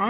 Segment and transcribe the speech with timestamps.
[0.00, 0.06] 嗨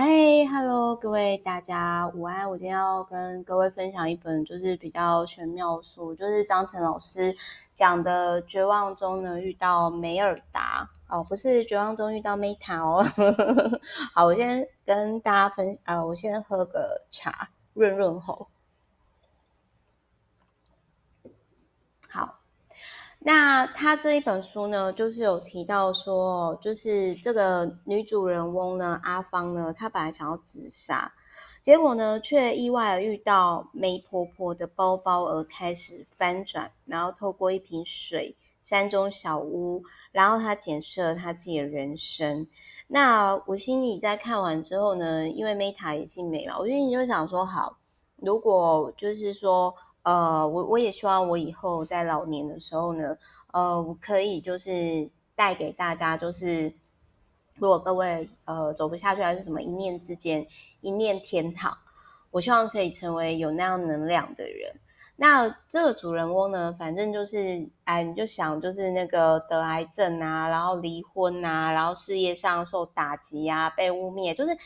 [0.51, 2.51] 哈喽各位大家午安！
[2.51, 7.35] 我今天要跟各位分享一本就是比较玄妙书，就是张晨老师
[7.75, 13.03] 讲的《绝望中能遇到梅尔达》哦，不是绝望中遇到 Meta 哦。
[14.13, 18.49] 好，我先跟大家分啊，我先喝个茶润润喉。
[22.11, 22.35] 好。
[23.29, 31.13] 那他这一本书呢，就是有提到说，就是这个女主人翁呢，阿芳呢，她本来想要自杀，
[31.63, 42.47] 结果呢，却意外遇到梅婆婆的包包而开始翻转，然后透过一瓶水、山中小屋，然后她检视了她自己的人生。
[42.87, 47.77] 那我心里在看完之后呢，因为 Meta 也姓梅嘛，我心里就想说，好，
[48.17, 49.75] 如果就是说。
[50.05, 53.19] 呃，我我也希望我以后在老年的时候呢，
[53.53, 56.73] 呃，我可以就是带给大家，就是
[57.57, 60.47] 如果各位呃走不下去还是什么，一念之间，
[60.81, 61.77] 一念天堂，
[62.31, 64.81] 我希望可以成为有那样能量的人。
[65.17, 74.57] 那这个主人翁呢，反正就是哎，你就想就是那个得癌症啊，然后离婚啊，然后事业上受打击啊，被污蔑，就是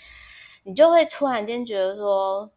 [0.62, 2.50] 你就会突然间觉得说。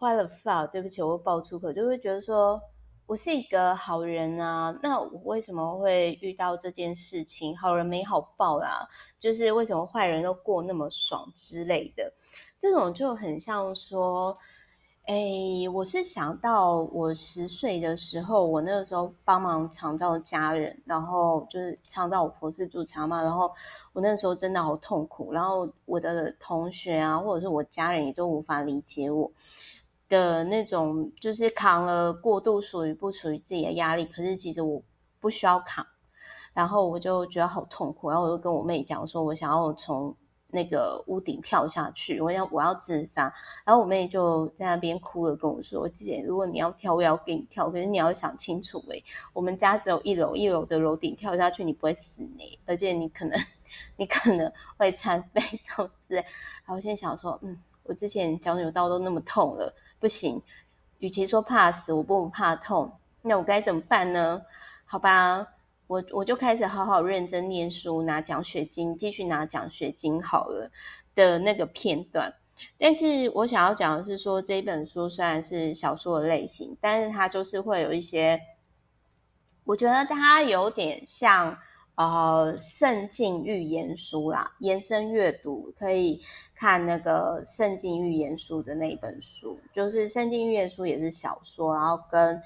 [0.00, 2.62] 坏了 f 对不起，我爆粗口，就会觉得说
[3.06, 7.58] 我是一个好人啊，那我为什么会遇到这件事情？
[7.58, 8.88] 好人没好报啦，
[9.20, 12.14] 就是为什么坏人都过那么爽之类的，
[12.62, 14.38] 这种就很像说，
[15.04, 15.14] 哎，
[15.70, 23.52] 我是想到我十岁的时候，我那个时候帮忙长照家人，然后就是长照我佛事住长嘛，然后
[23.92, 29.30] 我那时候真的好痛苦，然后我的同学啊，或者是我家人也都无法理解我。
[30.10, 34.82] 的那种就是扛了过度属于不属于自己的压力，可是其实我
[35.20, 35.86] 不需要扛，
[36.52, 40.16] 然后我就觉得好痛苦，然后我就跟我妹讲说，我想要从
[40.48, 43.32] 那个屋顶跳下去，我要我要自杀，
[43.64, 53.38] 然后我妹就在那边哭了，跟我说，姐，如果你要跳，我也要给你跳，可是你要想清楚，诶，我们家只有一楼，一楼的楼顶跳下去你不会死呢，而且你可能
[53.96, 56.24] 你可能会残废什么之类，
[56.66, 59.72] 然后现在想说，嗯，我之前脚扭到都那么痛了。
[60.00, 60.42] 不行，
[60.98, 62.98] 与其说怕死，我不如怕痛。
[63.22, 64.42] 那我该怎么办呢？
[64.86, 65.46] 好吧，
[65.86, 70.70] 我我就开始好好认真念书，拿奖学金，继续拿奖学金好了
[71.14, 72.34] 的那个片段。
[72.78, 78.40] 但是我想要讲的是说，这本书虽然是小说的类型，但是它就是会有一些，
[79.64, 81.58] 我觉得它有点像。
[81.96, 86.22] 呃，圣境预言书啦，延伸阅读可以
[86.54, 92.42] 看那个圣境预言书的那本书，就是圣境预言书也是小说，然后跟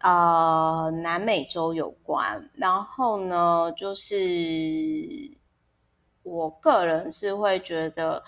[0.00, 2.50] 呃南美洲有关。
[2.54, 5.30] 然后呢，就是
[6.22, 8.22] 我个人是会觉得，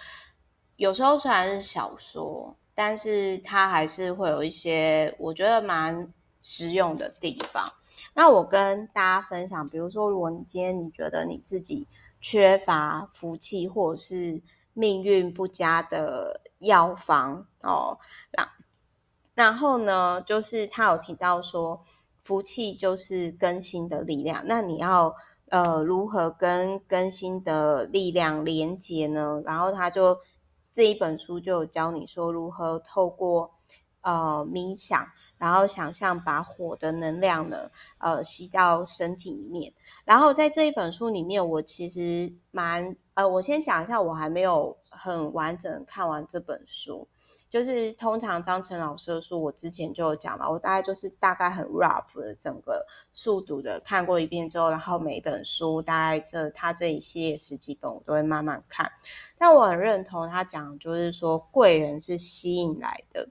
[0.76, 7.70] 有时候虽然是小说，但是它还是会有一些我觉得蛮实用的地方。
[8.14, 11.86] 那我跟大家分享，比如说，如果你今天你觉得你自己
[12.20, 14.42] 缺乏福气，或者是
[14.74, 17.98] 命运不佳的药方哦，
[18.30, 18.48] 然
[19.34, 21.84] 然后呢，就是他有提到说，
[22.22, 24.44] 福气就是更新的力量。
[24.46, 25.16] 那你要
[25.48, 29.42] 呃如何跟更新的力量连接呢？
[29.44, 30.18] 然后他就
[30.74, 33.54] 这一本书就教你说如何透过
[34.02, 35.08] 呃冥想。
[35.38, 39.72] 然后想象把火的能量呢，呃，吸到身体里面。
[40.04, 47.08] 然后在这一本书里面，我其实蛮，呃，我先讲一下，我还没有很完整看完这本书。
[47.50, 58.92] 就是通常张晨老师的书，我之前就有讲了，我大概就是大概很 rough 的整个速读的看过一遍之后，然后每一本书大概这他这一系列十几本我都会慢慢看。
[59.36, 63.28] 但我很认同他讲，就是说贵人是吸引来的。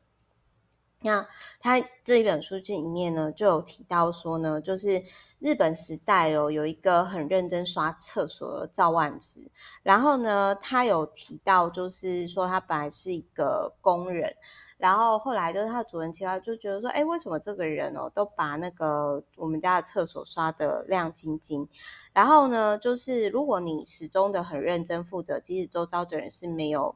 [1.03, 1.27] 那
[1.59, 5.03] 他这一本书这里面呢，就有提到说呢，就是
[5.39, 9.49] 日本时代哦，有一个很认真刷厕所的赵万直，
[9.81, 14.35] 然后呢，他有提到就是说他本来是一个工人，
[14.77, 21.67] 然后后来就是他的主人其他就觉得说，哎，为什么这个人哦，都把那个我们家的厕所刷得亮晶晶，
[22.13, 26.95] 然后呢，就是如果你始终的很认真负责，即使周遭的人是没有。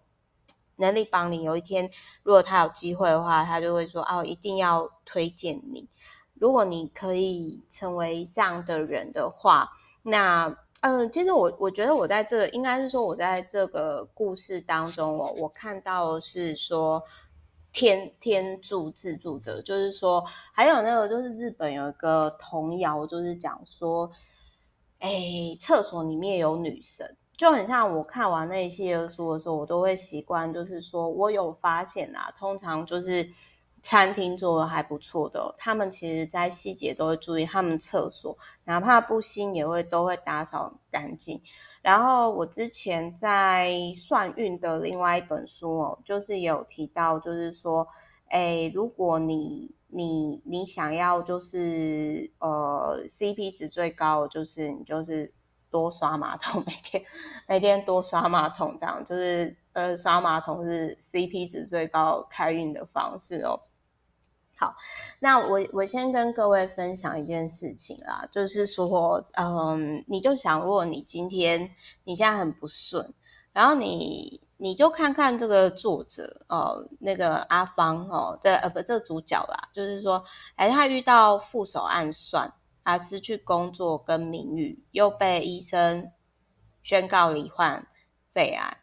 [0.77, 1.89] 能力帮你，有一天
[2.24, 5.88] 如果他有机会的话，他就会说哦，一定要推荐你。
[6.33, 9.69] 如果你可以成为这样的人的话，
[10.04, 10.48] 那
[10.81, 17.01] 嗯、呃，其实我我觉得我在这个应该是说我在这个故事当中，我我看到是说
[17.72, 24.12] 天天助自助者，就是说还有那个就是日本有一个童谣，就是讲说，
[25.00, 27.16] 哎，厕所里面有女神。
[27.38, 33.30] 就很像我看完那一系列书的时候，我都会习惯，就是说我有发现啊，通常就是
[33.82, 41.42] 餐厅做的还不错的，他们其实在细节都会注意，他们厕所哪怕不新也会都会打扫干净。
[41.82, 43.74] 然后我之前在
[44.08, 47.88] 算运的另外一本书哦，就是有提到，就是说，
[48.30, 55.34] 哎，如果你你你想要就是呃 CP 值最高，就是你就是。
[55.75, 57.04] 多刷马桶，每天
[57.50, 63.60] 每天多刷马桶，这样就是呃刷马桶是 CP 值最高开运的方式哦。
[64.56, 64.77] 好，
[65.19, 71.72] 那我我先跟各位分享一件事情啦，就是说，嗯，你就想，如果你今天
[72.06, 73.13] 你现在很不顺，
[73.51, 80.24] 然后你你就看看这个作者哦，那个阿芳哦，这呃不这个主角啦，就是说，
[80.56, 82.54] 哎，他遇到副手暗算。
[82.86, 86.12] 他失去工作跟名誉，又被医生
[86.84, 87.88] 宣告罹患
[88.32, 88.78] 肺癌，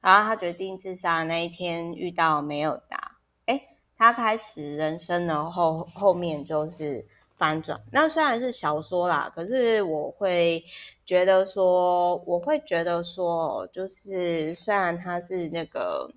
[0.00, 1.22] 然后他决定自杀。
[1.22, 3.16] 那一天遇到没有答，
[3.46, 7.06] 诶，他开始人生的后后面就是
[7.36, 7.80] 翻转。
[7.92, 10.64] 那虽然是小说啦，可是我会
[11.06, 16.12] 觉得说，我会觉得说，就是虽然他是那个，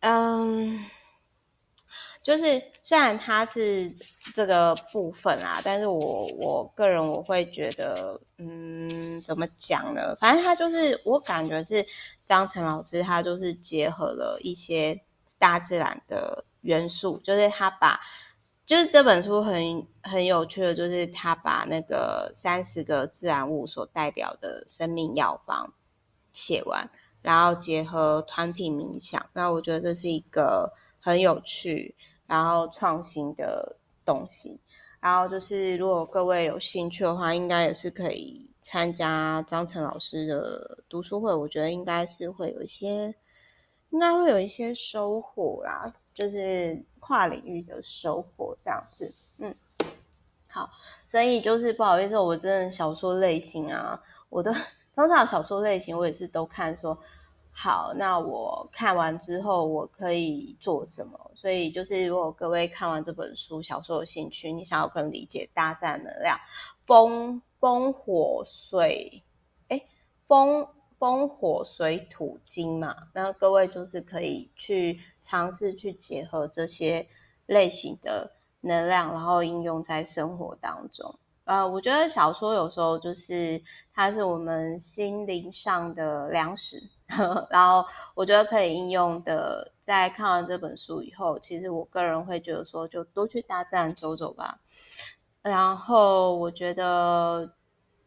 [0.00, 0.86] 嗯。
[2.22, 3.92] 就是虽然它是
[4.34, 10.14] 这个部分啊，但是我我个人我会觉得，嗯，怎么讲呢？
[10.20, 11.84] 反正他就是我感觉是
[12.24, 15.00] 张晨老师，他就是结合了一些
[15.38, 18.00] 大自然的元素，就是他把，
[18.64, 25.74] 就是这本书很很有趣的，就是他把那个三十个自然物所代表的生命药方
[26.32, 26.88] 写完，
[27.20, 31.96] 然后结合团体冥想，那我觉得这是一个很有趣。
[32.26, 34.60] 然后创新的东西，
[35.00, 41.34] 然后就是如果各位有兴趣的话，应该也是可以参加张晨老师的读书会。
[41.34, 43.14] 我觉得应该是会有一些，
[43.90, 49.12] 应该会有一些收获啦，就是跨领域的收获这样子。
[49.38, 49.54] 嗯，
[50.48, 50.70] 好，
[51.08, 54.54] 所以就是不好意思，我真的小说类型啊，我的
[54.94, 56.98] 通常小说类型我也是都看说。
[57.54, 61.30] 好，那我看完之后我可以做什么？
[61.34, 66.40] 所以就是，如果各位看完这本书，小说有兴趣，你想要更理解大自然能量，
[66.86, 69.22] 风风火水，
[69.68, 69.84] 哎，
[70.26, 70.66] 风
[70.98, 77.06] 风火水土金嘛，那各位就是可以去尝试去结合这些
[77.46, 81.16] 类型的能量，然后应用在生活当中。
[81.44, 83.62] 呃，我觉得小说有时候就是
[83.92, 89.72] 它是我们心灵上的粮食，呵呵，然后我觉得可以应用的。
[89.84, 94.60] 在看完这本书以后，其实我个人会觉得说，就多去大自然走走吧。
[95.42, 97.52] 然后我觉得，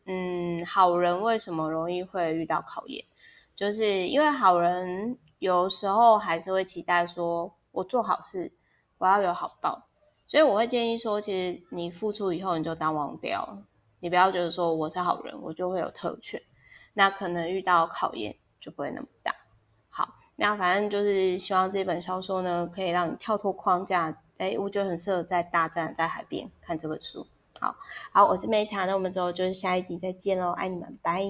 [0.05, 3.03] 嗯，好人为什么容易会遇到考验？
[3.57, 8.53] 就是因为好人有时候还是会期待说，我做好事，
[8.97, 9.85] 我要有好报。
[10.27, 13.59] 所以我会建议说，其实你付出以后，你就当忘掉，
[13.99, 16.41] 你不要觉得说我是好人，我就会有特权，
[16.93, 19.35] 那可能遇到考验就不会那么大。
[19.89, 24.17] 好，那反正就是希望这本小说呢，可以让你跳脱框架。
[24.37, 27.25] 诶，我觉得很适合在大自然、在海边看这本书。
[27.57, 27.75] 好，
[28.11, 31.21] 好，我是 Meta，那我们之后就是下一集再见喽，爱你们，拜。